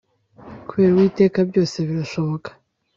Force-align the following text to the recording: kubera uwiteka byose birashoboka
kubera 0.67 0.91
uwiteka 0.95 1.39
byose 1.49 1.77
birashoboka 1.87 2.49